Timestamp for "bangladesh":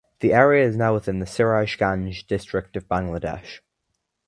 2.87-3.59